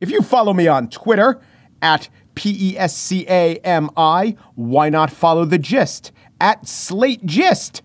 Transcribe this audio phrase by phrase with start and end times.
[0.00, 1.40] If you follow me on Twitter
[1.82, 7.26] at P E S C A M I, why not follow the gist at Slate
[7.26, 7.80] Gist?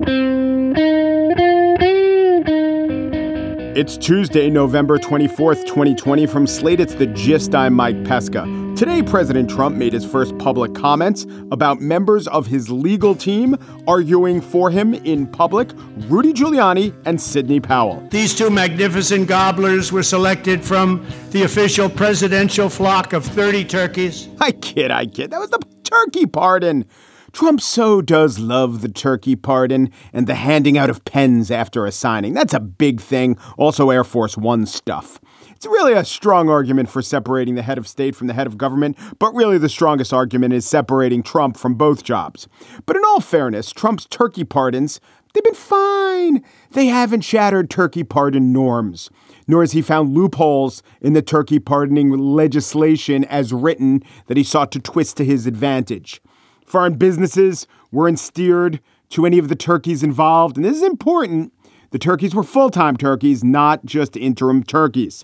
[3.76, 6.28] It's Tuesday, November 24th, 2020.
[6.28, 7.55] From Slate, it's the gist.
[7.55, 8.62] I'm Mike Pesca.
[8.76, 13.55] Today, President Trump made his first public comments about members of his legal team
[13.88, 15.70] arguing for him in public
[16.08, 18.05] Rudy Giuliani and Sidney Powell.
[18.09, 24.28] These two magnificent gobblers were selected from the official presidential flock of 30 turkeys.
[24.41, 25.30] I kid, I kid.
[25.30, 26.86] That was the turkey pardon.
[27.31, 31.92] Trump so does love the turkey pardon and the handing out of pens after a
[31.92, 32.34] signing.
[32.34, 33.38] That's a big thing.
[33.55, 35.20] Also, Air Force One stuff.
[35.63, 38.58] It's really a strong argument for separating the head of state from the head of
[38.58, 42.49] government, but really the strongest argument is separating Trump from both jobs.
[42.86, 44.99] But in all fairness, Trump's turkey pardons,
[45.34, 46.44] they've been fine.
[46.72, 49.09] They haven't shattered turkey pardon norms,
[49.48, 54.70] nor has he found loopholes in the turkey pardoning legislation as written that he sought
[54.73, 56.22] to twist to his advantage.
[56.66, 60.58] Foreign businesses weren't steered to any of the turkeys involved.
[60.58, 61.53] And this is important.
[61.91, 65.23] The turkeys were full time turkeys, not just interim turkeys.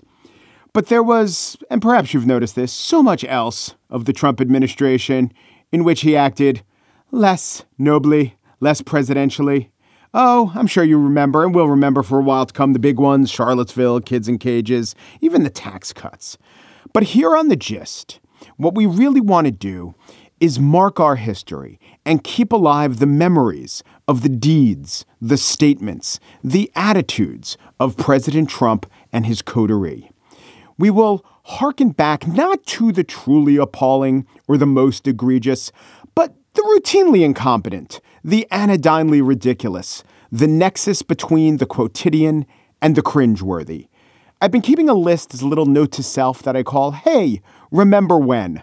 [0.72, 5.32] But there was, and perhaps you've noticed this, so much else of the Trump administration
[5.72, 6.62] in which he acted
[7.10, 9.70] less nobly, less presidentially.
[10.14, 12.98] Oh, I'm sure you remember and will remember for a while to come the big
[12.98, 16.38] ones Charlottesville, kids in cages, even the tax cuts.
[16.92, 18.20] But here on the gist,
[18.56, 19.94] what we really want to do
[20.40, 26.70] is mark our history and keep alive the memories of the deeds, the statements, the
[26.74, 30.10] attitudes of President Trump and his coterie.
[30.80, 35.70] We will hearken back not to the truly appalling or the most egregious,
[36.14, 42.46] but the routinely incompetent, the anodyne ridiculous, the nexus between the quotidian
[42.80, 43.88] and the cringeworthy.
[44.40, 47.42] I've been keeping a list as a little note to self that I call, Hey,
[47.70, 48.62] remember when?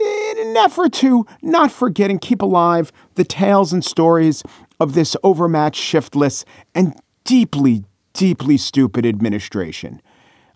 [0.00, 4.42] in an effort to not forget and keep alive the tales and stories
[4.80, 6.44] of this overmatched, shiftless,
[6.74, 10.02] and deeply, deeply stupid administration.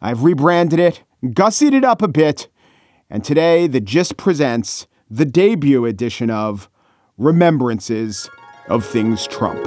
[0.00, 2.48] I've rebranded it, gussied it up a bit,
[3.10, 6.70] and today the Gist presents the debut edition of
[7.16, 8.31] Remembrances
[8.69, 9.64] of Things Trump.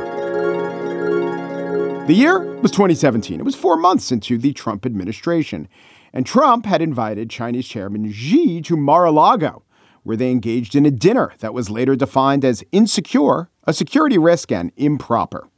[2.08, 3.40] The year was 2017.
[3.40, 5.68] It was four months into the Trump administration.
[6.14, 9.64] And Trump had invited Chinese Chairman Xi to Mar a Lago,
[10.04, 14.52] where they engaged in a dinner that was later defined as insecure, a security risk,
[14.52, 15.51] and improper.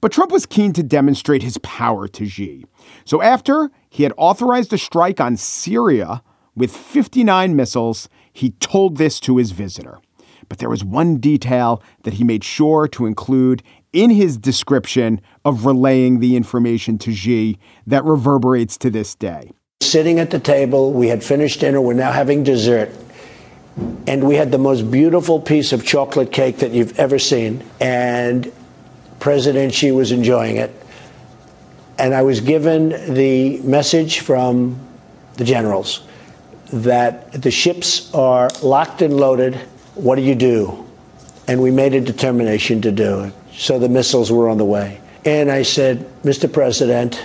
[0.00, 2.64] But Trump was keen to demonstrate his power to Xi.
[3.04, 6.22] So after he had authorized a strike on Syria
[6.54, 10.00] with 59 missiles, he told this to his visitor.
[10.48, 13.62] But there was one detail that he made sure to include
[13.92, 19.52] in his description of relaying the information to Xi that reverberates to this day.
[19.80, 22.90] Sitting at the table, we had finished dinner, we're now having dessert.
[24.06, 27.62] And we had the most beautiful piece of chocolate cake that you've ever seen.
[27.80, 28.52] And
[29.20, 30.74] President Xi was enjoying it.
[31.98, 34.78] And I was given the message from
[35.34, 36.02] the generals
[36.72, 39.54] that the ships are locked and loaded.
[39.94, 40.86] What do you do?
[41.48, 43.34] And we made a determination to do it.
[43.52, 45.00] So the missiles were on the way.
[45.24, 46.52] And I said, Mr.
[46.52, 47.20] President,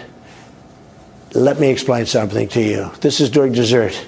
[1.34, 2.92] let me explain something to you.
[3.02, 4.08] This is during dessert.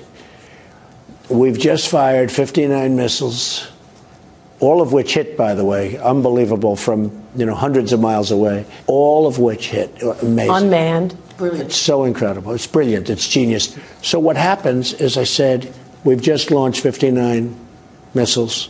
[1.30, 3.68] We've just fired 59 missiles,
[4.66, 8.66] all of which hit, by the way, unbelievable from you know hundreds of miles away.
[8.88, 11.70] All of which hit, uh, amazing, unmanned, brilliant.
[11.70, 12.52] It's so incredible.
[12.54, 13.10] It's brilliant.
[13.10, 13.78] It's genius.
[14.02, 15.72] So what happens is, I said,
[16.04, 17.56] we've just launched 59
[18.16, 18.70] missiles,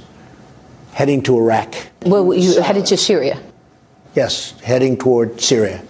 [0.94, 1.76] heading to Iraq.
[2.06, 3.42] Well, you so, headed to Syria.
[4.16, 5.82] Yes, heading toward Syria.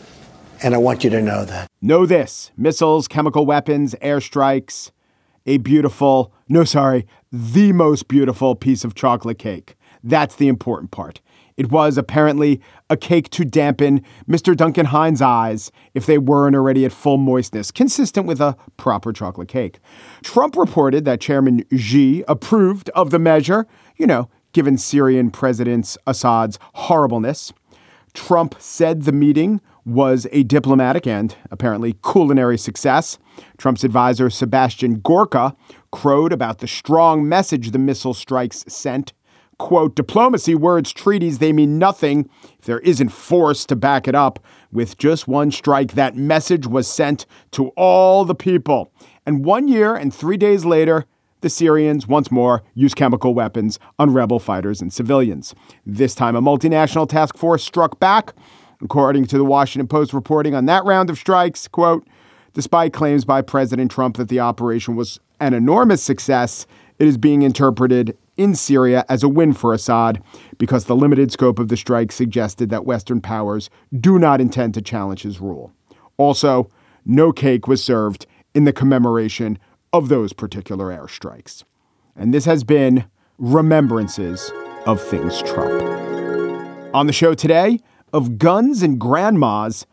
[0.63, 1.69] And I want you to know that.
[1.81, 4.91] Know this missiles, chemical weapons, airstrikes,
[5.45, 9.75] a beautiful, no, sorry, the most beautiful piece of chocolate cake.
[10.05, 11.19] That's the important part.
[11.57, 14.55] It was apparently a cake to dampen Mr.
[14.55, 19.47] Duncan Hines' eyes if they weren't already at full moistness, consistent with a proper chocolate
[19.47, 19.79] cake.
[20.21, 23.65] Trump reported that Chairman Xi approved of the measure,
[23.97, 27.51] you know, given Syrian President Assad's horribleness.
[28.13, 33.17] Trump said the meeting was a diplomatic and apparently culinary success.
[33.57, 35.55] Trump's advisor, Sebastian Gorka,
[35.91, 39.13] crowed about the strong message the missile strikes sent.
[39.57, 42.29] Quote, diplomacy, words, treaties, they mean nothing
[42.59, 44.39] if there isn't force to back it up.
[44.71, 48.91] With just one strike, that message was sent to all the people.
[49.25, 51.05] And one year and three days later,
[51.41, 55.55] the Syrians once more used chemical weapons on rebel fighters and civilians.
[55.85, 58.33] This time, a multinational task force struck back
[58.81, 62.05] According to the Washington Post reporting on that round of strikes, quote,
[62.53, 66.67] despite claims by President Trump that the operation was an enormous success,
[66.99, 70.21] it is being interpreted in Syria as a win for Assad
[70.57, 74.81] because the limited scope of the strike suggested that Western powers do not intend to
[74.81, 75.71] challenge his rule.
[76.17, 76.69] Also,
[77.05, 79.59] no cake was served in the commemoration
[79.93, 81.63] of those particular airstrikes.
[82.15, 83.05] And this has been
[83.37, 84.51] Remembrances
[84.85, 85.81] of Things Trump.
[86.93, 87.79] On the show today,
[88.13, 89.85] of guns and grandmas,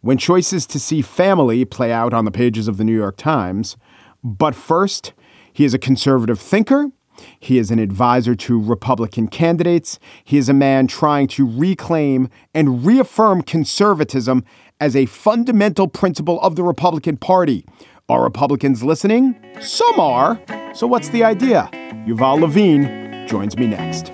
[0.00, 3.76] when choices to see family play out on the pages of the New York Times.
[4.22, 5.14] But first,
[5.50, 6.90] he is a conservative thinker.
[7.38, 9.98] He is an advisor to Republican candidates.
[10.24, 14.44] He is a man trying to reclaim and reaffirm conservatism
[14.80, 17.64] as a fundamental principle of the Republican Party.
[18.08, 19.34] Are Republicans listening?
[19.60, 20.40] Some are.
[20.74, 21.70] So, what's the idea?
[22.06, 24.12] Yuval Levin joins me next.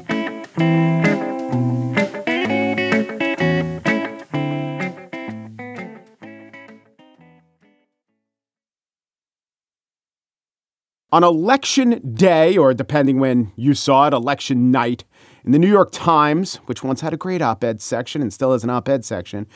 [11.12, 15.04] On election day, or depending when you saw it, election night,
[15.44, 18.52] in the New York Times, which once had a great op ed section and still
[18.52, 19.48] has an op ed section,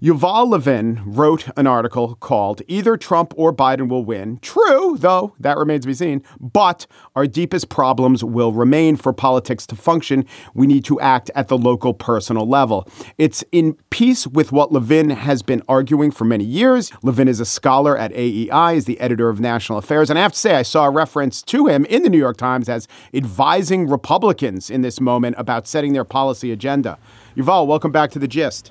[0.00, 4.38] Yuval Levin wrote an article called Either Trump or Biden Will Win.
[4.40, 6.86] True, though, that remains to be seen, but
[7.16, 10.24] our deepest problems will remain for politics to function.
[10.54, 12.88] We need to act at the local personal level.
[13.18, 16.92] It's in piece with what Levin has been arguing for many years.
[17.02, 20.32] Levin is a scholar at AEI, is the editor of National Affairs, and I have
[20.32, 23.88] to say, I saw a reference to him in the New York Times as advising
[23.88, 26.98] Republicans in this moment about setting their policy agenda.
[27.36, 28.70] Yuval, welcome back to the gist.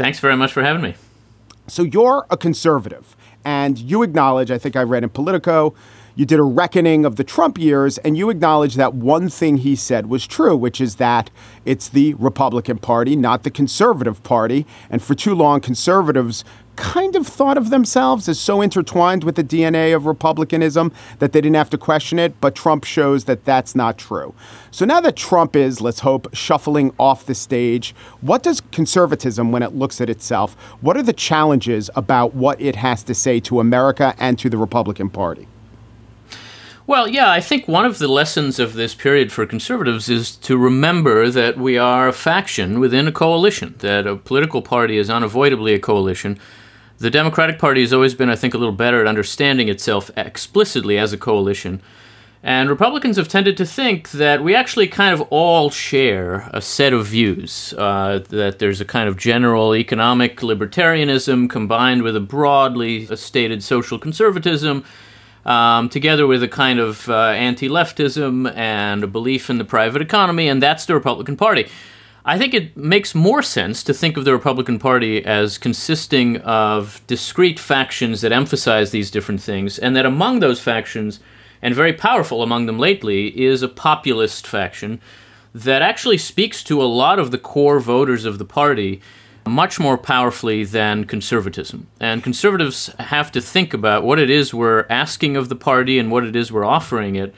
[0.00, 0.94] Thanks very much for having me.
[1.66, 3.14] So you're a conservative,
[3.44, 5.74] and you acknowledge, I think I read in Politico,
[6.14, 9.76] you did a reckoning of the Trump years, and you acknowledge that one thing he
[9.76, 11.28] said was true, which is that
[11.66, 14.66] it's the Republican Party, not the Conservative Party.
[14.88, 16.46] And for too long, conservatives
[16.80, 21.40] kind of thought of themselves as so intertwined with the DNA of Republicanism that they
[21.40, 22.40] didn't have to question it.
[22.40, 24.34] But Trump shows that that's not true.
[24.70, 29.62] So now that Trump is, let's hope, shuffling off the stage, what does conservatism, when
[29.62, 33.60] it looks at itself, what are the challenges about what it has to say to
[33.60, 35.46] America and to the Republican Party?
[36.86, 40.56] Well, yeah, I think one of the lessons of this period for conservatives is to
[40.56, 45.72] remember that we are a faction within a coalition, that a political party is unavoidably
[45.72, 46.36] a coalition.
[47.00, 50.98] The Democratic Party has always been, I think, a little better at understanding itself explicitly
[50.98, 51.80] as a coalition.
[52.42, 56.92] And Republicans have tended to think that we actually kind of all share a set
[56.92, 63.06] of views, uh, that there's a kind of general economic libertarianism combined with a broadly
[63.16, 64.84] stated social conservatism
[65.46, 70.02] um, together with a kind of uh, anti leftism and a belief in the private
[70.02, 71.66] economy, and that's the Republican Party.
[72.30, 77.02] I think it makes more sense to think of the Republican Party as consisting of
[77.08, 81.18] discrete factions that emphasize these different things, and that among those factions,
[81.60, 85.00] and very powerful among them lately, is a populist faction
[85.52, 89.02] that actually speaks to a lot of the core voters of the party
[89.44, 91.88] much more powerfully than conservatism.
[91.98, 96.12] And conservatives have to think about what it is we're asking of the party and
[96.12, 97.34] what it is we're offering it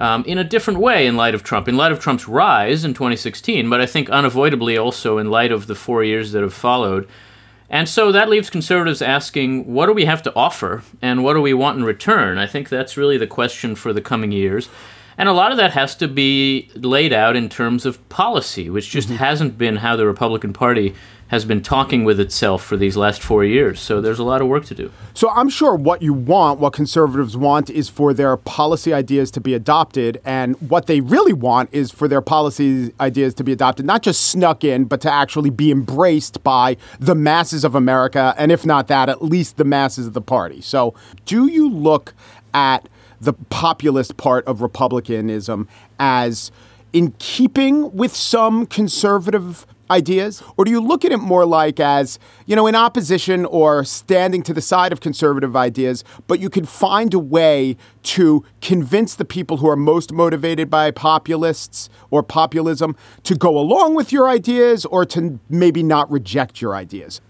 [0.00, 2.94] um, in a different way in light of Trump, in light of Trump's rise in
[2.94, 7.06] 2016, but I think unavoidably also in light of the four years that have followed.
[7.68, 11.42] And so that leaves conservatives asking, what do we have to offer and what do
[11.42, 12.38] we want in return?
[12.38, 14.68] I think that's really the question for the coming years.
[15.18, 18.90] And a lot of that has to be laid out in terms of policy, which
[18.90, 19.18] just mm-hmm.
[19.18, 20.94] hasn't been how the Republican Party
[21.30, 23.78] has been talking with itself for these last four years.
[23.78, 24.90] So there's a lot of work to do.
[25.14, 29.40] So I'm sure what you want, what conservatives want, is for their policy ideas to
[29.40, 30.20] be adopted.
[30.24, 34.26] And what they really want is for their policy ideas to be adopted, not just
[34.26, 38.34] snuck in, but to actually be embraced by the masses of America.
[38.36, 40.60] And if not that, at least the masses of the party.
[40.60, 40.94] So
[41.26, 42.12] do you look
[42.54, 42.88] at
[43.20, 46.50] the populist part of republicanism as
[46.92, 50.42] in keeping with some conservative ideas?
[50.56, 54.42] Or do you look at it more like as, you know, in opposition or standing
[54.44, 59.24] to the side of conservative ideas, but you can find a way to convince the
[59.24, 64.86] people who are most motivated by populists or populism to go along with your ideas
[64.86, 67.20] or to maybe not reject your ideas?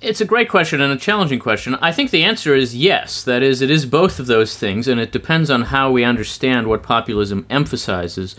[0.00, 1.74] It's a great question and a challenging question.
[1.76, 3.24] I think the answer is yes.
[3.24, 6.66] That is, it is both of those things, and it depends on how we understand
[6.66, 8.36] what populism emphasizes.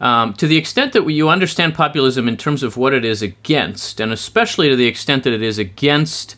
[0.00, 3.98] Um, to the extent that you understand populism in terms of what it is against,
[3.98, 6.36] and especially to the extent that it is against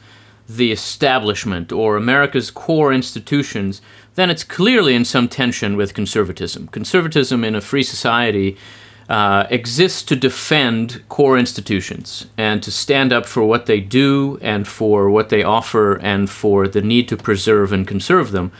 [0.48, 3.82] the establishment or America's core institutions,
[4.14, 6.68] then it's clearly in some tension with conservatism.
[6.68, 8.56] Conservatism in a free society
[9.08, 14.66] uh, exists to defend core institutions and to stand up for what they do and
[14.66, 18.50] for what they offer and for the need to preserve and conserve them.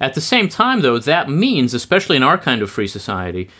[0.00, 3.50] At the same time, though, that means, especially in our kind of free society,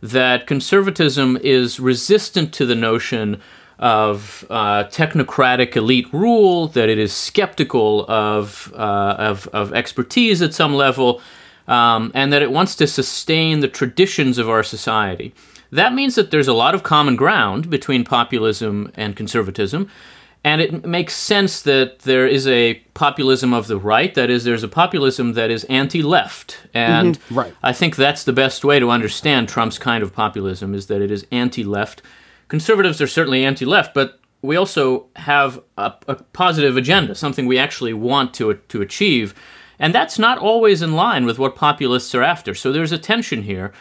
[0.00, 3.40] that conservatism is resistant to the notion
[3.78, 10.52] of uh, technocratic elite rule, that it is skeptical of, uh, of, of, expertise at
[10.52, 11.20] some level,
[11.68, 15.32] um, and that it wants to sustain the traditions of our society.
[15.70, 19.90] That means that there's a lot of common ground between populism and conservatism.
[20.44, 24.14] And it makes sense that there is a populism of the right.
[24.14, 26.58] That is, there's a populism that is anti left.
[26.72, 27.34] And mm-hmm.
[27.34, 27.54] right.
[27.62, 31.10] I think that's the best way to understand Trump's kind of populism is that it
[31.10, 32.02] is anti left.
[32.46, 37.58] Conservatives are certainly anti left, but we also have a, a, positive agenda, something we
[37.58, 39.34] actually want to, to achieve.
[39.80, 42.54] And that's not always in line with what populists are after.
[42.54, 43.72] So there's a tension here.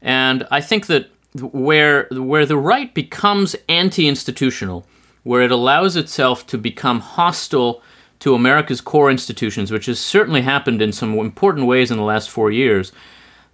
[0.00, 4.86] And I think that where, where the right becomes anti institutional,
[5.22, 7.82] where it allows itself to become hostile
[8.20, 12.30] to America's core institutions, which has certainly happened in some important ways in the last
[12.30, 12.92] four years,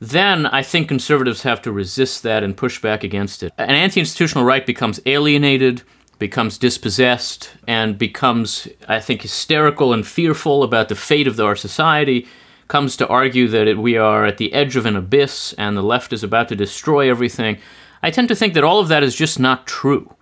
[0.01, 3.53] then I think conservatives have to resist that and push back against it.
[3.59, 5.83] An anti institutional right becomes alienated,
[6.19, 12.27] becomes dispossessed, and becomes, I think, hysterical and fearful about the fate of our society,
[12.73, 15.83] comes to argue that it, we are at the edge of an abyss and the
[15.83, 17.59] left is about to destroy everything.
[18.02, 20.17] I tend to think that all of that is just not true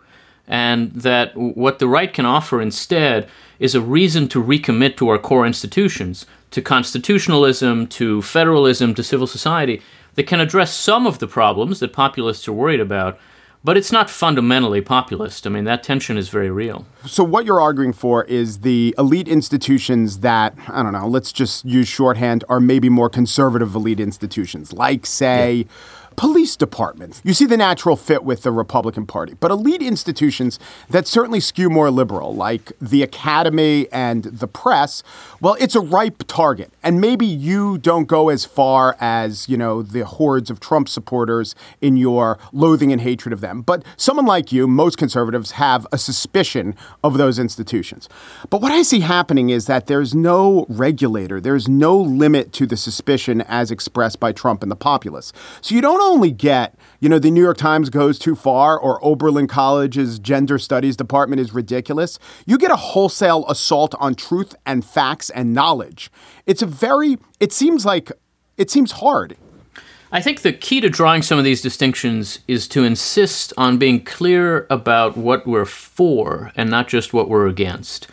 [0.48, 3.28] and that what the right can offer instead
[3.60, 9.28] is a reason to recommit to our core institutions, to constitutionalism, to federalism, to civil
[9.28, 9.80] society,
[10.16, 13.16] that can address some of the problems that populists are worried about.
[13.62, 15.46] But it's not fundamentally populist.
[15.46, 16.86] I mean, that tension is very real.
[17.04, 21.66] So, what you're arguing for is the elite institutions that, I don't know, let's just
[21.66, 25.64] use shorthand, are maybe more conservative elite institutions, like, say, yeah
[26.16, 27.20] police departments.
[27.24, 31.70] You see the natural fit with the Republican Party, but elite institutions that certainly skew
[31.70, 35.02] more liberal, like the academy and the press,
[35.40, 36.72] well, it's a ripe target.
[36.82, 41.54] And maybe you don't go as far as, you know, the hordes of Trump supporters
[41.80, 43.62] in your loathing and hatred of them.
[43.62, 48.08] But someone like you, most conservatives have a suspicion of those institutions.
[48.50, 52.76] But what I see happening is that there's no regulator, there's no limit to the
[52.76, 55.32] suspicion as expressed by Trump and the populists.
[55.60, 59.04] So you don't only get, you know, the New York Times goes too far or
[59.04, 62.18] Oberlin College's gender studies department is ridiculous.
[62.46, 66.10] You get a wholesale assault on truth and facts and knowledge.
[66.46, 68.12] It's a very, it seems like,
[68.56, 69.36] it seems hard.
[70.12, 74.04] I think the key to drawing some of these distinctions is to insist on being
[74.04, 78.08] clear about what we're for and not just what we're against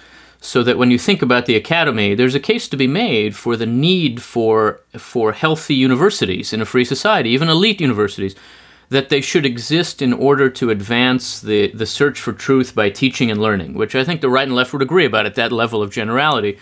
[0.48, 3.58] so that when you think about the academy, there's a case to be made for
[3.58, 8.34] the need for for healthy universities in a free society, even elite universities,
[8.88, 13.30] that they should exist in order to advance the, the search for truth by teaching
[13.30, 15.84] and learning, which I think the right and left would agree about at that level
[15.84, 16.58] of generality.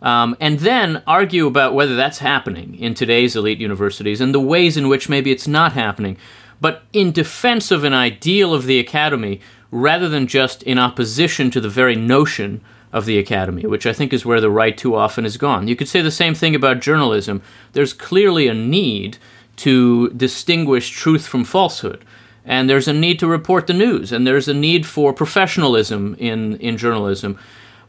[0.00, 4.78] Um, and then argue about whether that's happening in today's elite universities and the ways
[4.78, 6.16] in which maybe it's not happening.
[6.62, 11.60] But in defense of an ideal of the academy, rather than just in opposition to
[11.60, 15.24] the very notion of the academy, which I think is where the right too often
[15.24, 15.68] has gone.
[15.68, 17.42] You could say the same thing about journalism.
[17.72, 19.18] There's clearly a need
[19.56, 22.04] to distinguish truth from falsehood.
[22.44, 26.56] And there's a need to report the news, and there's a need for professionalism in,
[26.56, 27.38] in journalism.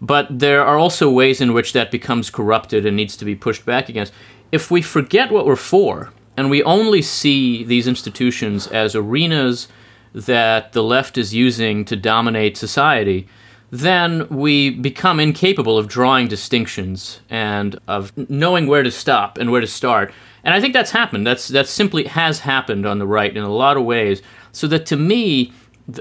[0.02, 3.66] But there are also ways in which that becomes corrupted and needs to be pushed
[3.66, 4.12] back against.
[4.52, 9.68] If we forget what we're for, and we only see these institutions as arenas
[10.14, 13.28] that the left is using to dominate society,
[13.72, 19.62] then we become incapable of drawing distinctions and of knowing where to stop and where
[19.62, 20.12] to start.
[20.44, 21.28] And I think that's happened.
[21.28, 24.22] That's that simply has happened on the right in a lot of ways.
[24.52, 25.54] So that to me,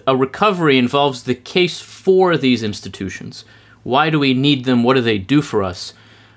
[0.06, 3.44] a recovery involves the case for these institutions.
[3.82, 4.82] Why do we need them?
[4.82, 5.92] What do they do for us?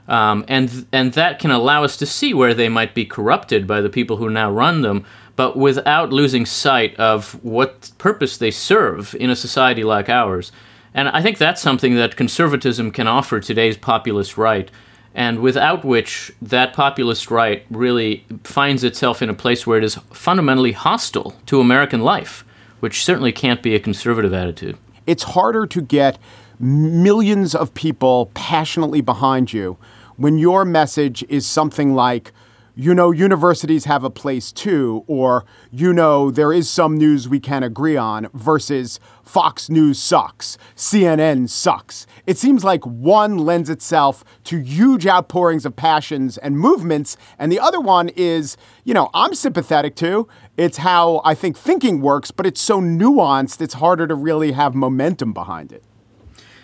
[0.07, 3.81] Um, and and that can allow us to see where they might be corrupted by
[3.81, 9.15] the people who now run them, but without losing sight of what purpose they serve
[9.15, 10.51] in a society like ours.
[10.93, 14.69] And I think that's something that conservatism can offer today's populist right,
[15.13, 19.95] and without which that populist right really finds itself in a place where it is
[20.11, 22.45] fundamentally hostile to American life,
[22.81, 24.77] which certainly can't be a conservative attitude.
[25.07, 26.17] It's harder to get
[26.59, 29.77] millions of people passionately behind you
[30.17, 32.31] when your message is something like,
[32.75, 37.39] you know, universities have a place too, or, you know, there is some news we
[37.39, 42.07] can agree on, versus Fox News sucks, CNN sucks.
[42.25, 47.59] It seems like one lends itself to huge outpourings of passions and movements, and the
[47.59, 50.27] other one is, you know, I'm sympathetic to.
[50.57, 54.75] It's how I think thinking works, but it's so nuanced, it's harder to really have
[54.75, 55.83] momentum behind it.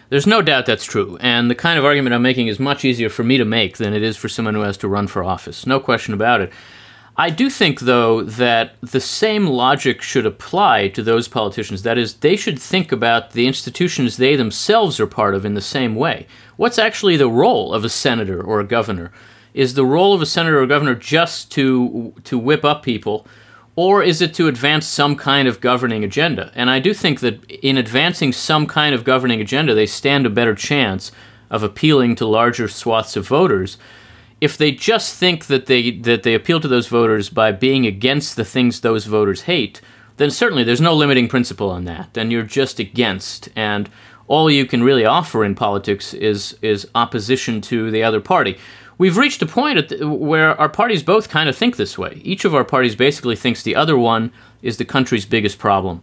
[0.09, 1.17] There's no doubt that's true.
[1.19, 3.93] And the kind of argument I'm making is much easier for me to make than
[3.93, 5.67] it is for someone who has to run for office.
[5.67, 6.51] No question about it.
[7.19, 11.81] I do think, though, that the same logic should apply to those politicians.
[11.81, 15.61] That is, they should think about the institutions they themselves are part of in the
[15.61, 16.27] same way.
[16.57, 19.11] What's actually the role of a senator or a governor?
[19.55, 23.25] Is the role of a senator or governor just to to whip up people,
[23.77, 26.51] or is it to advance some kind of governing agenda?
[26.55, 30.29] And I do think that in advancing some kind of governing agenda, they stand a
[30.29, 31.13] better chance
[31.49, 33.77] of appealing to larger swaths of voters
[34.39, 38.35] if they just think that they that they appeal to those voters by being against
[38.35, 39.81] the things those voters hate,
[40.17, 42.13] then certainly there's no limiting principle on that.
[42.13, 43.89] Then you're just against, and
[44.27, 48.57] all you can really offer in politics is is opposition to the other party.
[48.97, 52.19] We've reached a point the, where our parties both kind of think this way.
[52.23, 56.01] Each of our parties basically thinks the other one is the country's biggest problem.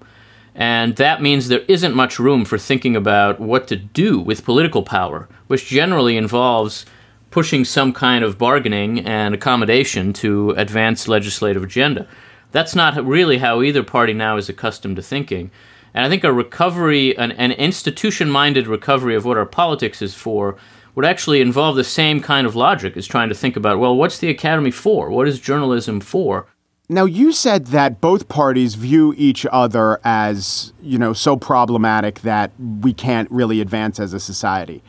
[0.54, 4.84] And that means there isn't much room for thinking about what to do with political
[4.84, 6.86] power, which generally involves
[7.32, 12.06] pushing some kind of bargaining and accommodation to advance legislative agenda.
[12.52, 15.50] That's not really how either party now is accustomed to thinking.
[15.92, 20.14] And I think a recovery, an, an institution minded recovery of what our politics is
[20.14, 20.56] for,
[20.94, 24.18] would actually involve the same kind of logic as trying to think about, well, what's
[24.18, 25.10] the academy for?
[25.10, 26.46] What is journalism for?
[26.88, 32.52] Now, you said that both parties view each other as, you know, so problematic that
[32.58, 34.82] we can't really advance as a society.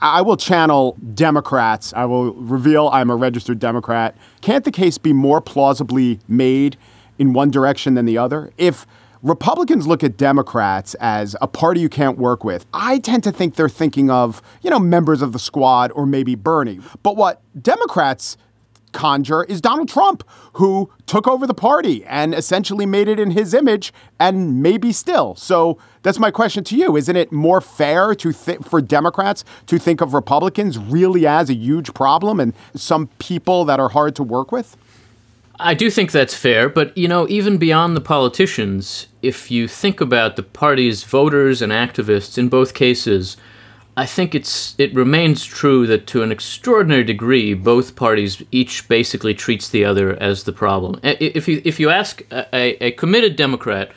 [0.00, 1.92] I will channel Democrats.
[1.94, 4.16] I will reveal I'm a registered Democrat.
[4.40, 6.76] Can't the case be more plausibly made
[7.18, 8.52] in one direction than the other?
[8.56, 8.86] If
[9.22, 12.66] Republicans look at Democrats as a party you can't work with.
[12.74, 16.34] I tend to think they're thinking of, you know, members of the squad or maybe
[16.34, 16.80] Bernie.
[17.04, 18.36] But what Democrats
[18.92, 20.22] conjure is Donald Trump,
[20.54, 25.34] who took over the party and essentially made it in his image and maybe still.
[25.36, 26.96] So that's my question to you.
[26.96, 31.54] Isn't it more fair to th- for Democrats to think of Republicans really as a
[31.54, 34.76] huge problem and some people that are hard to work with?
[35.62, 40.00] I do think that's fair, but you know, even beyond the politicians, if you think
[40.00, 43.36] about the party's voters and activists in both cases,
[43.96, 49.34] I think it's it remains true that to an extraordinary degree, both parties each basically
[49.34, 50.98] treats the other as the problem.
[51.02, 53.92] If you if you ask a, a committed Democrat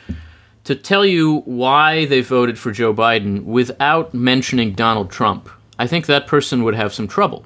[0.64, 5.48] to tell you why they voted for Joe Biden without mentioning Donald Trump,
[5.78, 7.44] I think that person would have some trouble.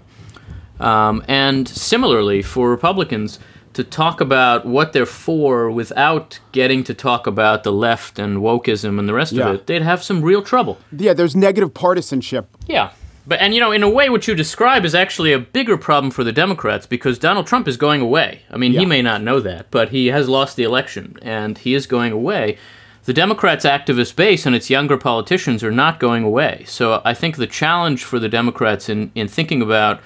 [0.80, 3.38] Um, and similarly, for Republicans,
[3.82, 8.98] to talk about what they're for without getting to talk about the left and wokeism
[8.98, 9.48] and the rest yeah.
[9.48, 10.78] of it, they'd have some real trouble.
[10.92, 12.46] Yeah, there's negative partisanship.
[12.66, 12.90] Yeah.
[13.26, 16.10] But and you know, in a way what you describe is actually a bigger problem
[16.10, 18.42] for the Democrats because Donald Trump is going away.
[18.50, 18.80] I mean, yeah.
[18.80, 22.12] he may not know that, but he has lost the election and he is going
[22.12, 22.58] away.
[23.04, 26.64] The Democrats' activist base and its younger politicians are not going away.
[26.66, 30.00] So I think the challenge for the Democrats in, in thinking about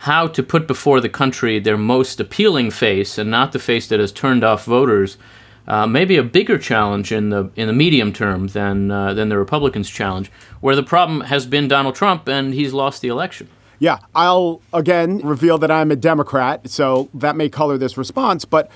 [0.00, 4.00] how to put before the country their most appealing face and not the face that
[4.00, 5.16] has turned off voters
[5.70, 9.38] uh, maybe a bigger challenge in the in the medium term than uh, than the
[9.38, 13.48] Republicans' challenge, where the problem has been Donald Trump and he's lost the election.
[13.78, 18.68] Yeah, I'll again reveal that I'm a Democrat, so that may color this response, but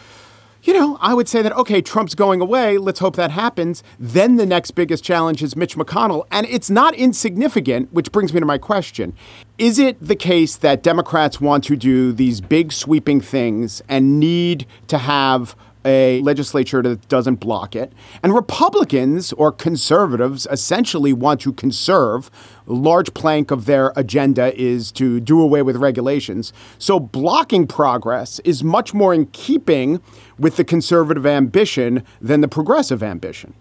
[0.64, 2.78] you know, I would say that, okay, Trump's going away.
[2.78, 3.82] Let's hope that happens.
[3.98, 6.26] Then the next biggest challenge is Mitch McConnell.
[6.30, 9.14] And it's not insignificant, which brings me to my question.
[9.58, 14.66] Is it the case that Democrats want to do these big sweeping things and need
[14.88, 17.92] to have a legislature that doesn't block it.
[18.22, 22.30] And Republicans or conservatives essentially want to conserve.
[22.66, 26.52] A large plank of their agenda is to do away with regulations.
[26.78, 30.00] So blocking progress is much more in keeping
[30.38, 33.54] with the conservative ambition than the progressive ambition.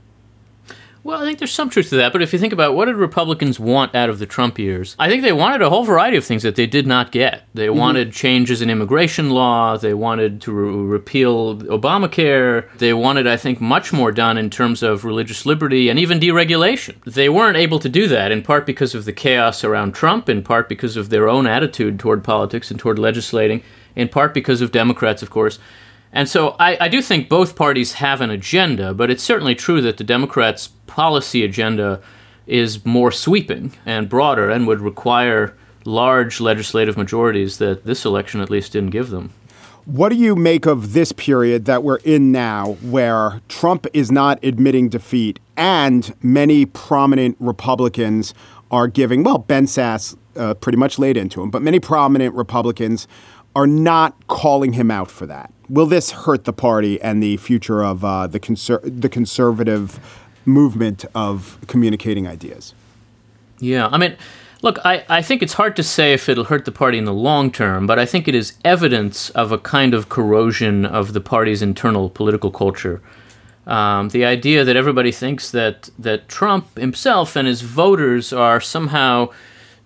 [1.05, 2.95] Well, I think there's some truth to that, but if you think about what did
[2.95, 6.23] Republicans want out of the Trump years, I think they wanted a whole variety of
[6.23, 7.43] things that they did not get.
[7.53, 7.77] They mm-hmm.
[7.77, 13.59] wanted changes in immigration law, they wanted to re- repeal Obamacare, they wanted, I think,
[13.59, 17.03] much more done in terms of religious liberty and even deregulation.
[17.03, 20.41] They weren't able to do that, in part because of the chaos around Trump, in
[20.41, 23.61] part because of their own attitude toward politics and toward legislating,
[23.93, 25.59] in part because of Democrats, of course.
[26.13, 29.81] And so I, I, do think both parties have an agenda, but it's certainly true
[29.81, 32.01] that the Democrats' policy agenda
[32.45, 38.51] is more sweeping and broader and would require large legislative majorities that this election at
[38.51, 39.33] least didn't give them.
[39.85, 44.41] What do you make of this period that we're in now where Trump is not
[44.43, 48.33] admitting defeat and many prominent Republicans
[48.71, 53.07] are giving, well, Ben Sasse uh, pretty much laid into him, but many prominent Republicans
[53.55, 55.51] are not calling him out for that?
[55.69, 59.99] Will this hurt the party and the future of uh, the, conser- the conservative
[60.45, 62.73] movement of communicating ideas?
[63.59, 64.17] Yeah, I mean,
[64.61, 67.13] look, I, I think it's hard to say if it'll hurt the party in the
[67.13, 71.21] long term, but I think it is evidence of a kind of corrosion of the
[71.21, 73.01] party's internal political culture.
[73.65, 79.29] Um, the idea that everybody thinks that, that Trump himself and his voters are somehow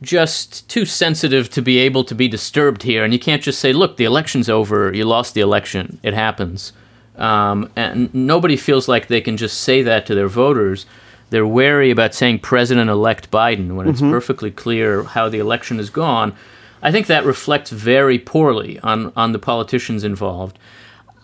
[0.01, 3.73] just too sensitive to be able to be disturbed here, and you can't just say,
[3.73, 6.73] look, the election's over, you lost the election, it happens.
[7.15, 10.85] Um, and nobody feels like they can just say that to their voters.
[11.29, 15.89] They're wary about saying President elect Biden when it's perfectly clear how the election has
[15.89, 16.33] gone.
[16.81, 20.59] I think that reflects very poorly on, on the politicians involved.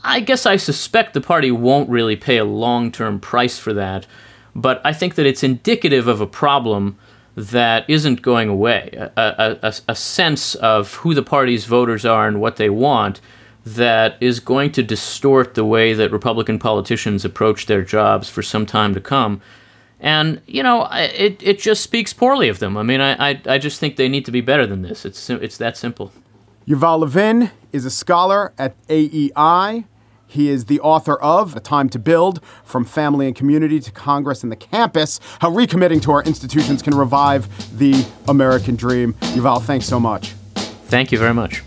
[0.04, 4.08] I guess I suspect the party won't really pay a long term price for that,
[4.56, 6.98] but I think that it's indicative of a problem
[7.36, 12.39] that isn't going away a, a, a, sense of who the party's voters are and
[12.39, 13.19] what they want
[13.65, 18.65] that is going to distort the way that Republican politicians approach their jobs for some
[18.65, 19.41] time to come.
[20.00, 22.78] And you know, it it just speaks poorly of them.
[22.78, 25.06] I mean, I I, I just think they need to be better than this.
[25.06, 26.12] It's it's that simple.
[26.67, 29.86] Yuval Levin is a scholar at AEI.
[30.34, 34.41] He is the author of A Time to Build From Family and Community to Congress
[34.41, 39.13] and the Campus How Recommitting to Our Institutions Can Revive the American Dream.
[39.36, 40.30] Yuval, thanks so much.
[40.86, 41.62] Thank you very much.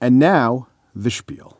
[0.00, 1.59] And now, the spiel.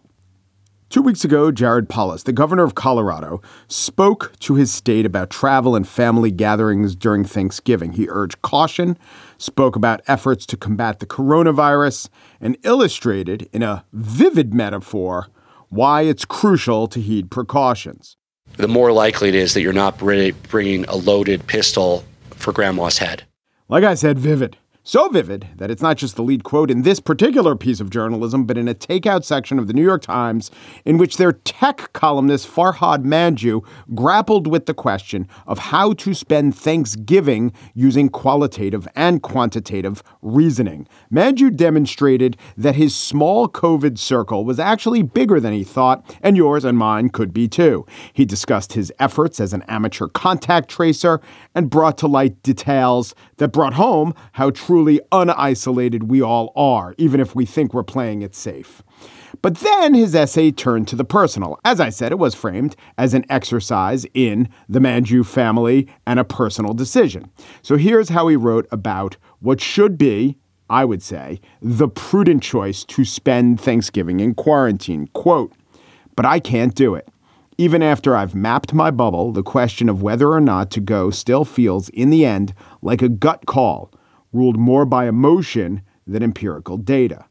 [0.91, 5.77] Two weeks ago, Jared Polis, the governor of Colorado, spoke to his state about travel
[5.77, 7.93] and family gatherings during Thanksgiving.
[7.93, 8.99] He urged caution,
[9.39, 12.09] spoke about efforts to combat the coronavirus,
[12.41, 15.29] and illustrated in a vivid metaphor
[15.69, 18.17] why it's crucial to heed precautions.
[18.57, 23.23] The more likely it is that you're not bringing a loaded pistol for grandma's head.
[23.69, 24.57] Like I said, vivid.
[24.91, 28.45] So vivid that it's not just the lead quote in this particular piece of journalism,
[28.45, 30.51] but in a takeout section of the New York Times,
[30.85, 36.57] in which their tech columnist Farhad Manjoo grappled with the question of how to spend
[36.57, 40.89] Thanksgiving using qualitative and quantitative reasoning.
[41.09, 46.65] Manjoo demonstrated that his small COVID circle was actually bigger than he thought, and yours
[46.65, 47.87] and mine could be too.
[48.13, 51.21] He discussed his efforts as an amateur contact tracer
[51.55, 57.21] and brought to light details that brought home how truly unisolated we all are, even
[57.21, 58.83] if we think we're playing it safe.
[59.43, 61.59] But then his essay turned to the personal.
[61.65, 66.25] As I said, it was framed as an exercise in the Manjoo family and a
[66.25, 67.31] personal decision.
[67.63, 70.37] So here's how he wrote about what should be,
[70.69, 75.09] I would say, the prudent choice to spend Thanksgiving in quarantine.
[75.15, 75.53] Quote,
[76.17, 77.09] but I can't do it.
[77.61, 81.45] Even after I've mapped my bubble, the question of whether or not to go still
[81.45, 83.93] feels, in the end, like a gut call,
[84.33, 87.27] ruled more by emotion than empirical data.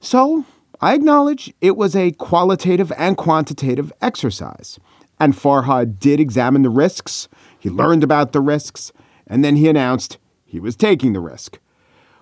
[0.00, 0.44] So
[0.80, 4.80] I acknowledge it was a qualitative and quantitative exercise.
[5.20, 8.90] And Farhad did examine the risks, he learned about the risks,
[9.28, 11.60] and then he announced he was taking the risk,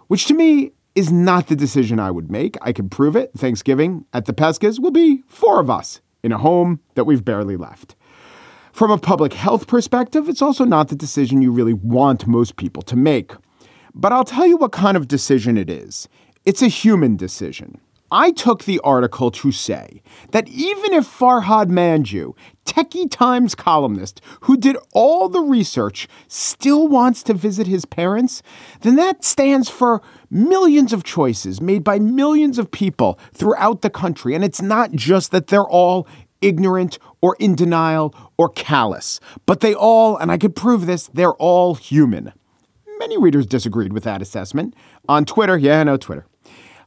[0.08, 2.58] which to me is not the decision I would make.
[2.60, 3.30] I can prove it.
[3.34, 7.56] Thanksgiving at the Pescas will be four of us in a home that we've barely
[7.56, 7.94] left.
[8.72, 12.82] From a public health perspective, it's also not the decision you really want most people
[12.82, 13.32] to make.
[13.94, 16.08] But I'll tell you what kind of decision it is
[16.44, 17.80] it's a human decision.
[18.10, 24.56] I took the article to say that even if Farhad Manjoo, Techie Times columnist who
[24.56, 28.42] did all the research, still wants to visit his parents,
[28.80, 34.34] then that stands for millions of choices made by millions of people throughout the country.
[34.34, 36.06] And it's not just that they're all
[36.40, 41.34] ignorant or in denial or callous, but they all, and I could prove this, they're
[41.34, 42.32] all human.
[42.98, 44.74] Many readers disagreed with that assessment.
[45.08, 46.26] On Twitter, yeah, no, Twitter.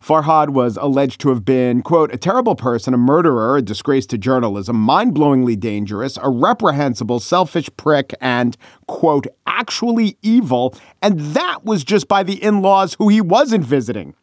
[0.02, 4.18] Farhad was alleged to have been, quote, a terrible person, a murderer, a disgrace to
[4.18, 10.76] journalism, mind blowingly dangerous, a reprehensible, selfish prick, and, quote, actually evil.
[11.04, 14.16] And that was just by the in laws who he wasn't visiting.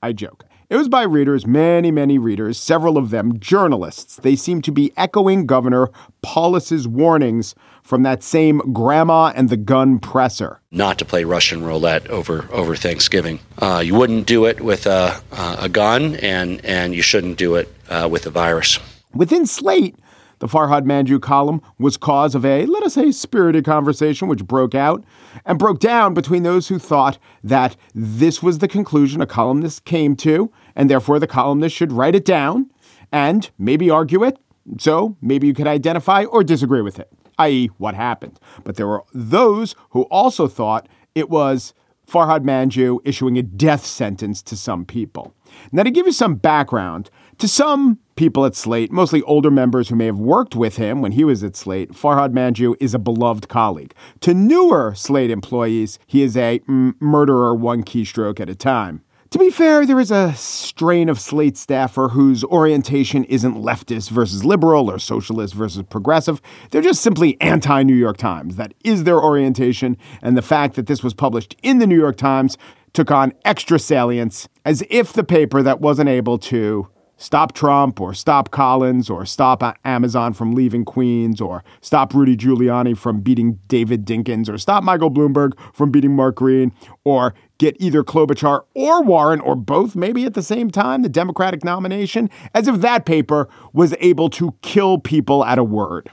[0.00, 0.44] I joke.
[0.70, 4.16] It was by readers, many, many readers, several of them journalists.
[4.16, 5.90] They seem to be echoing Governor
[6.22, 10.60] Polis's warnings from that same grandma and the gun presser.
[10.72, 13.38] Not to play Russian roulette over over Thanksgiving.
[13.58, 17.72] Uh, you wouldn't do it with a, a gun, and and you shouldn't do it
[17.88, 18.80] uh, with a virus.
[19.14, 19.96] Within Slate,
[20.40, 24.74] the Farhad Manjoo column was cause of a, let us say, spirited conversation which broke
[24.74, 25.04] out
[25.46, 30.16] and broke down between those who thought that this was the conclusion a columnist came
[30.16, 32.68] to, and therefore the columnist should write it down
[33.12, 34.38] and maybe argue it.
[34.78, 38.38] So maybe you could identify or disagree with it, i.e., what happened.
[38.64, 41.74] But there were those who also thought it was
[42.08, 45.34] Farhad Manjoo issuing a death sentence to some people.
[45.72, 49.96] Now, to give you some background, To some people at Slate, mostly older members who
[49.96, 53.48] may have worked with him when he was at Slate, Farhad Manjoo is a beloved
[53.48, 53.92] colleague.
[54.20, 59.02] To newer Slate employees, he is a murderer one keystroke at a time.
[59.34, 64.44] To be fair, there is a strain of Slate staffer whose orientation isn't leftist versus
[64.44, 66.40] liberal or socialist versus progressive.
[66.70, 68.54] They're just simply anti New York Times.
[68.54, 72.16] That is their orientation, and the fact that this was published in the New York
[72.16, 72.56] Times
[72.92, 78.14] took on extra salience, as if the paper that wasn't able to stop Trump or
[78.14, 84.04] stop Collins or stop Amazon from leaving Queens or stop Rudy Giuliani from beating David
[84.04, 86.72] Dinkins or stop Michael Bloomberg from beating Mark Green
[87.04, 91.64] or get either Klobuchar or Warren or both maybe at the same time, the Democratic
[91.64, 96.10] nomination, as if that paper was able to kill people at a word.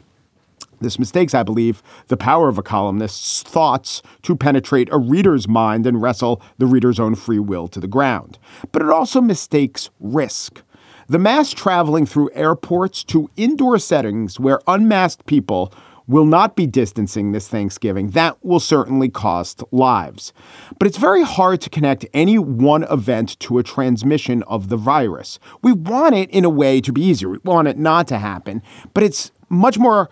[0.81, 5.85] This mistakes, I believe, the power of a columnist's thoughts to penetrate a reader's mind
[5.85, 8.39] and wrestle the reader's own free will to the ground.
[8.71, 10.63] But it also mistakes risk.
[11.07, 15.71] The mass traveling through airports to indoor settings where unmasked people
[16.07, 18.11] will not be distancing this Thanksgiving.
[18.11, 20.33] That will certainly cost lives.
[20.77, 25.39] But it's very hard to connect any one event to a transmission of the virus.
[25.61, 27.29] We want it in a way to be easier.
[27.29, 28.61] We want it not to happen,
[28.93, 30.09] but it's much more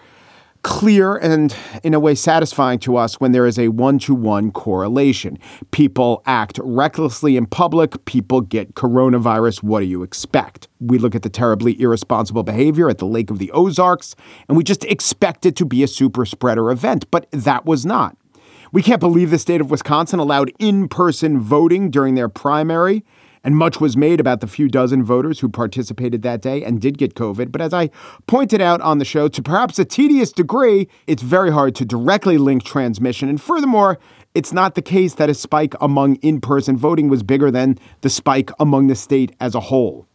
[0.63, 4.51] clear and, in a way, satisfying to us when there is a one to one
[4.51, 5.37] correlation.
[5.71, 9.63] People act recklessly in public, people get coronavirus.
[9.63, 10.67] What do you expect?
[10.79, 14.15] We look at the terribly irresponsible behavior at the Lake of the Ozarks,
[14.47, 18.17] and we just expect it to be a super spreader event, but that was not.
[18.71, 23.03] We can't believe the state of Wisconsin allowed in person voting during their primary.
[23.43, 26.97] And much was made about the few dozen voters who participated that day and did
[26.97, 27.51] get COVID.
[27.51, 27.89] But as I
[28.27, 32.37] pointed out on the show, to perhaps a tedious degree, it's very hard to directly
[32.37, 33.29] link transmission.
[33.29, 33.97] And furthermore,
[34.35, 38.09] it's not the case that a spike among in person voting was bigger than the
[38.09, 40.05] spike among the state as a whole.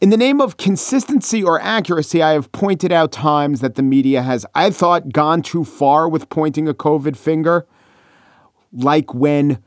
[0.00, 4.22] In the name of consistency or accuracy, I have pointed out times that the media
[4.22, 7.66] has, I thought, gone too far with pointing a COVID finger,
[8.72, 9.60] like when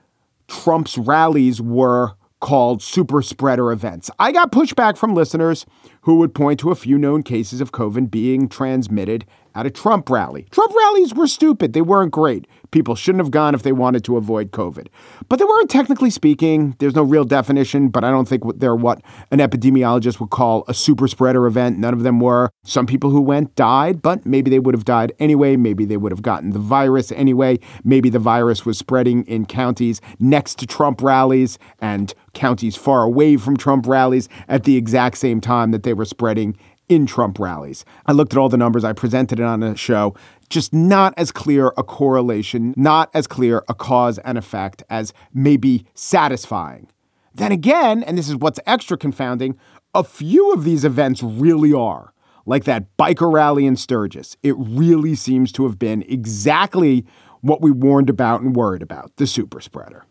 [0.47, 4.11] Trump's rallies were called super spreader events.
[4.19, 5.65] I got pushback from listeners
[6.01, 10.09] who would point to a few known cases of COVID being transmitted at a Trump
[10.09, 10.47] rally.
[10.51, 11.73] Trump rallies were stupid.
[11.73, 12.47] They weren't great.
[12.71, 14.87] People shouldn't have gone if they wanted to avoid COVID.
[15.27, 16.75] But they weren't technically speaking.
[16.79, 20.73] There's no real definition, but I don't think they're what an epidemiologist would call a
[20.73, 21.79] super spreader event.
[21.79, 22.49] None of them were.
[22.63, 25.57] Some people who went died, but maybe they would have died anyway.
[25.57, 27.59] Maybe they would have gotten the virus anyway.
[27.83, 33.35] Maybe the virus was spreading in counties next to Trump rallies and counties far away
[33.35, 36.57] from Trump rallies at the exact same time that they were spreading
[36.91, 37.85] in Trump rallies.
[38.05, 40.13] I looked at all the numbers, I presented it on a show.
[40.49, 45.85] Just not as clear a correlation, not as clear a cause and effect as maybe
[45.93, 46.89] satisfying.
[47.33, 49.57] Then again, and this is what's extra confounding,
[49.95, 52.13] a few of these events really are.
[52.45, 54.35] Like that biker rally in Sturgis.
[54.43, 57.05] It really seems to have been exactly
[57.39, 60.03] what we warned about and worried about the super spreader.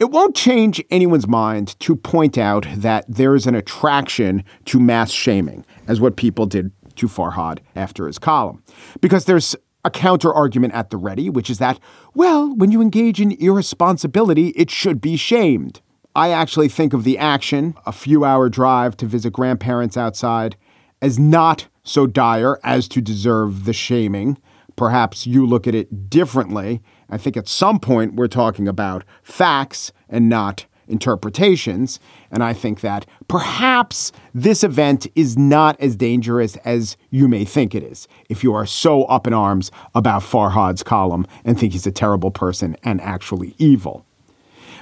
[0.00, 5.12] It won't change anyone's mind to point out that there is an attraction to mass
[5.12, 8.62] shaming, as what people did to Farhad after his column.
[9.00, 9.54] Because there's
[9.84, 11.78] a counter argument at the ready, which is that,
[12.14, 15.80] well, when you engage in irresponsibility, it should be shamed.
[16.16, 20.56] I actually think of the action, a few hour drive to visit grandparents outside,
[21.02, 24.38] as not so dire as to deserve the shaming.
[24.74, 26.82] Perhaps you look at it differently
[27.14, 32.00] I think at some point we're talking about facts and not interpretations.
[32.32, 37.72] And I think that perhaps this event is not as dangerous as you may think
[37.72, 41.86] it is if you are so up in arms about Farhad's column and think he's
[41.86, 44.04] a terrible person and actually evil.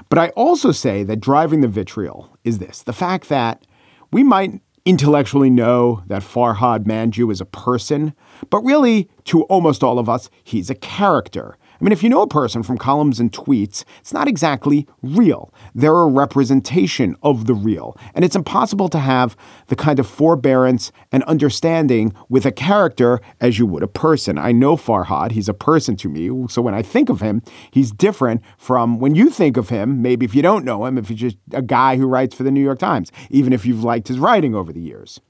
[0.08, 3.66] But I also say that driving the vitriol is this the fact that
[4.10, 8.14] we might intellectually know that Farhad Manjoo is a person,
[8.50, 11.56] but really, to almost all of us, he's a character.
[11.82, 15.52] I mean, if you know a person from columns and tweets, it's not exactly real.
[15.74, 17.98] They're a representation of the real.
[18.14, 23.58] And it's impossible to have the kind of forbearance and understanding with a character as
[23.58, 24.38] you would a person.
[24.38, 26.30] I know Farhad, he's a person to me.
[26.48, 27.42] So when I think of him,
[27.72, 31.08] he's different from when you think of him, maybe if you don't know him, if
[31.08, 34.06] he's just a guy who writes for the New York Times, even if you've liked
[34.06, 35.20] his writing over the years.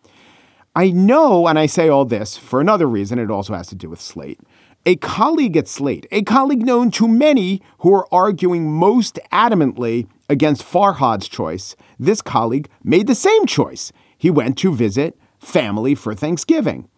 [0.77, 3.89] I know, and I say all this for another reason, it also has to do
[3.89, 4.41] with Slate
[4.85, 10.65] a colleague at Slate, a colleague known to many who are arguing most adamantly against
[10.65, 13.93] Farhad's choice, this colleague made the same choice.
[14.19, 16.89] He went to visit family for Thanksgiving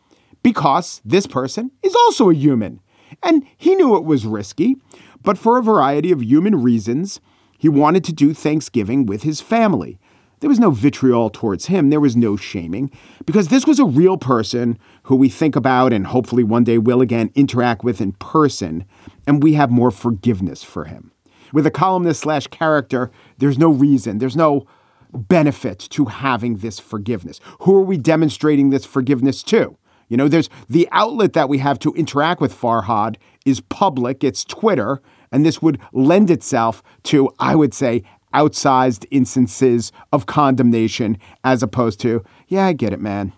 [0.43, 2.81] because this person is also a human.
[3.23, 4.77] And he knew it was risky,
[5.23, 7.21] but for a variety of human reasons,
[7.59, 9.99] he wanted to do Thanksgiving with his family.
[10.41, 11.91] There was no vitriol towards him.
[11.91, 12.91] There was no shaming
[13.27, 17.01] because this was a real person who we think about and hopefully one day will
[17.01, 18.85] again interact with in person.
[19.27, 21.13] And we have more forgiveness for him.
[21.53, 24.67] With a columnist slash character, there's no reason, there's no
[25.13, 27.41] benefit to having this forgiveness.
[27.61, 29.77] Who are we demonstrating this forgiveness to?
[30.09, 33.17] You know, there's the outlet that we have to interact with Farhad
[33.47, 35.01] is public, it's Twitter,
[35.33, 38.03] and this would lend itself to, I would say,
[38.35, 43.33] outsized instances of condemnation as opposed to, yeah, I get it, man.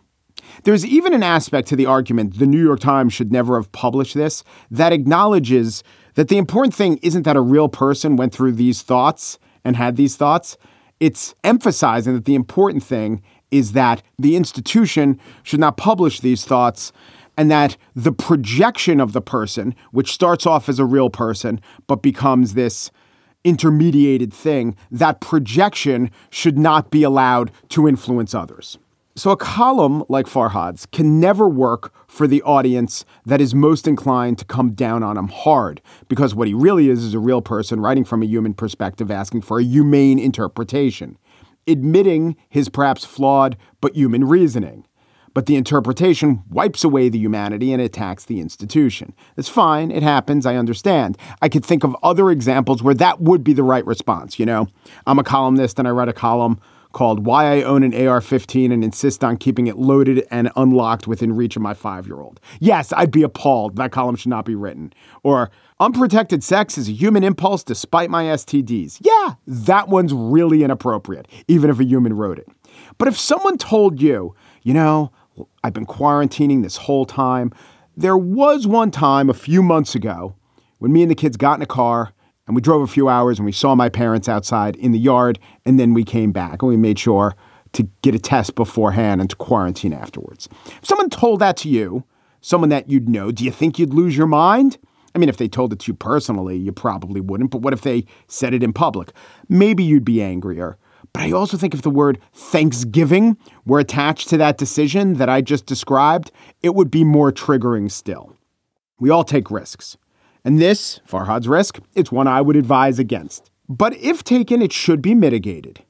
[0.64, 4.14] There's even an aspect to the argument the New York Times should never have published
[4.14, 5.82] this that acknowledges
[6.14, 9.96] that the important thing isn't that a real person went through these thoughts and had
[9.96, 10.56] these thoughts.
[10.98, 16.92] It's emphasizing that the important thing is that the institution should not publish these thoughts
[17.36, 22.02] and that the projection of the person, which starts off as a real person but
[22.02, 22.90] becomes this
[23.46, 28.76] intermediated thing, that projection should not be allowed to influence others.
[29.14, 34.36] So, a column like Farhad's can never work for the audience that is most inclined
[34.40, 37.80] to come down on him hard, because what he really is is a real person
[37.80, 41.16] writing from a human perspective, asking for a humane interpretation,
[41.66, 44.84] admitting his perhaps flawed but human reasoning.
[45.36, 49.12] But the interpretation wipes away the humanity and attacks the institution.
[49.34, 49.90] That's fine.
[49.90, 50.46] It happens.
[50.46, 51.18] I understand.
[51.42, 54.38] I could think of other examples where that would be the right response.
[54.38, 54.68] You know,
[55.06, 56.58] I'm a columnist and I write a column
[56.92, 61.06] called Why I Own an AR 15 and Insist on Keeping It Loaded and Unlocked
[61.06, 62.40] Within Reach of My Five Year Old.
[62.58, 63.76] Yes, I'd be appalled.
[63.76, 64.90] That column should not be written.
[65.22, 69.00] Or Unprotected Sex is a Human Impulse Despite My STDs.
[69.02, 72.48] Yeah, that one's really inappropriate, even if a human wrote it.
[72.96, 75.12] But if someone told you, you know,
[75.62, 77.52] I've been quarantining this whole time.
[77.96, 80.36] There was one time a few months ago
[80.78, 82.12] when me and the kids got in a car
[82.46, 85.38] and we drove a few hours and we saw my parents outside in the yard
[85.64, 87.34] and then we came back and we made sure
[87.72, 90.48] to get a test beforehand and to quarantine afterwards.
[90.66, 92.04] If someone told that to you,
[92.40, 94.78] someone that you'd know, do you think you'd lose your mind?
[95.14, 97.80] I mean, if they told it to you personally, you probably wouldn't, but what if
[97.80, 99.12] they said it in public?
[99.48, 100.78] Maybe you'd be angrier.
[101.16, 105.40] But I also think if the word Thanksgiving were attached to that decision that I
[105.40, 106.30] just described,
[106.62, 108.36] it would be more triggering still.
[109.00, 109.96] We all take risks.
[110.44, 113.50] And this, Farhad's risk, it's one I would advise against.
[113.66, 115.82] But if taken, it should be mitigated.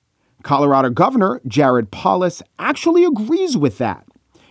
[0.45, 4.07] Colorado Governor Jared Polis actually agrees with that.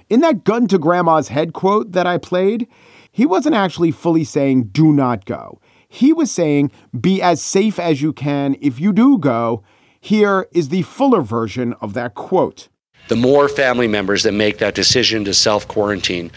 [0.10, 2.68] In that gun to grandma's head quote that I played,
[3.14, 5.62] he wasn't actually fully saying do not go.
[5.88, 9.64] He was saying be as safe as you can if you do go
[10.06, 12.68] here is the fuller version of that quote.
[13.08, 16.32] The more family members that make that decision to self quarantine,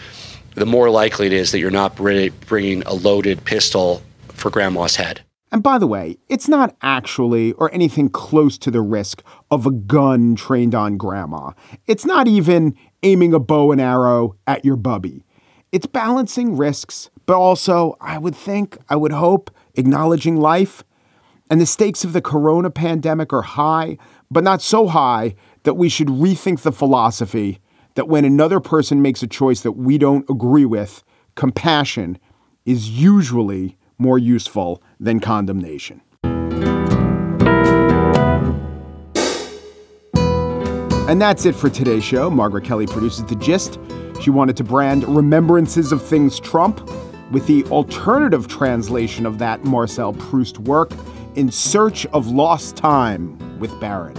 [0.55, 5.21] the more likely it is that you're not bringing a loaded pistol for grandma's head.
[5.51, 9.71] And by the way, it's not actually or anything close to the risk of a
[9.71, 11.51] gun trained on grandma.
[11.85, 15.23] It's not even aiming a bow and arrow at your bubby.
[15.71, 20.83] It's balancing risks, but also, I would think, I would hope, acknowledging life
[21.49, 23.97] and the stakes of the corona pandemic are high,
[24.29, 27.59] but not so high that we should rethink the philosophy
[27.95, 31.03] that when another person makes a choice that we don't agree with,
[31.35, 32.17] compassion
[32.65, 36.01] is usually more useful than condemnation.
[41.09, 42.29] And that's it for today's show.
[42.29, 43.79] Margaret Kelley produces The Gist.
[44.21, 46.87] She wanted to brand Remembrances of Things Trump
[47.31, 50.91] with the alternative translation of that Marcel Proust work.
[51.35, 54.17] In Search of Lost Time with Barron.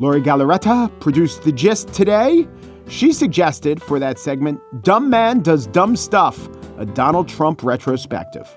[0.00, 2.48] Lori Galarreta produced The Gist today.
[2.88, 8.54] She suggested for that segment, Dumb Man Does Dumb Stuff, a Donald Trump retrospective.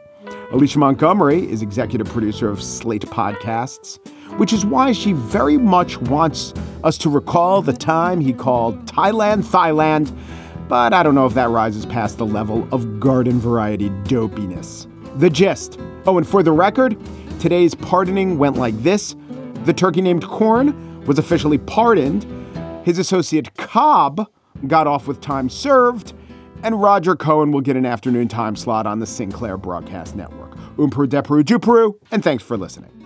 [0.51, 3.99] Alicia Montgomery is executive producer of Slate Podcasts,
[4.39, 6.53] which is why she very much wants
[6.83, 10.15] us to recall the time he called Thailand Thailand,
[10.67, 14.87] but I don't know if that rises past the level of garden variety dopiness.
[15.19, 15.79] The gist.
[16.05, 16.97] Oh, and for the record,
[17.39, 19.15] Today's pardoning went like this
[19.63, 22.25] The turkey named Corn was officially pardoned.
[22.85, 24.29] His associate Cobb
[24.67, 26.11] got off with time served.
[26.63, 30.51] And Roger Cohen will get an afternoon time slot on the Sinclair Broadcast Network.
[30.75, 32.98] Umperu depru, Duperu, and thanks for listening.